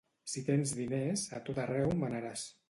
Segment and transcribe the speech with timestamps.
[0.35, 2.49] Si tens diners, a tot arreu manaràs.